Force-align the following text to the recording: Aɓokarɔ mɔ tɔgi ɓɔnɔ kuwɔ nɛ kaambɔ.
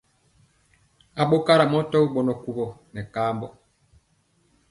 Aɓokarɔ 1.21 1.65
mɔ 1.71 1.79
tɔgi 1.91 2.11
ɓɔnɔ 2.13 2.33
kuwɔ 2.43 2.65
nɛ 2.93 3.01
kaambɔ. 3.13 3.47